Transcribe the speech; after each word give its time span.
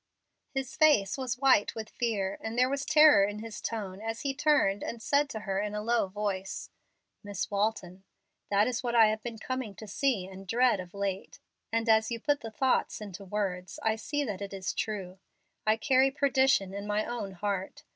His 0.55 0.75
face 0.75 1.15
was 1.15 1.37
white 1.37 1.75
with 1.75 1.87
fear, 1.91 2.39
and 2.41 2.57
there 2.57 2.71
was 2.71 2.85
terror 2.87 3.23
in 3.23 3.37
his 3.37 3.61
tone 3.61 4.01
as 4.01 4.21
he 4.21 4.33
turned 4.33 4.81
and 4.83 4.99
said 4.99 5.29
to 5.29 5.41
her, 5.41 5.59
in 5.59 5.75
a 5.75 5.83
low 5.83 6.07
voice, 6.07 6.71
"Miss 7.23 7.51
Walton, 7.51 8.03
that 8.49 8.65
is 8.67 8.81
what 8.81 8.95
I 8.95 9.09
have 9.09 9.21
been 9.21 9.37
coming 9.37 9.75
to 9.75 9.85
see 9.87 10.25
and 10.25 10.47
dread, 10.47 10.79
of 10.79 10.95
late, 10.95 11.39
and 11.71 11.87
as 11.87 12.09
you 12.09 12.19
put 12.19 12.39
the 12.41 12.49
thoughts 12.49 12.99
into 12.99 13.23
words 13.23 13.77
I 13.83 13.95
see 13.95 14.23
that 14.23 14.41
it 14.41 14.55
is 14.55 14.73
true. 14.73 15.19
I 15.67 15.77
carry 15.77 16.09
perdition 16.09 16.73
in 16.73 16.87
my 16.87 17.05
own 17.05 17.33
heart. 17.33 17.83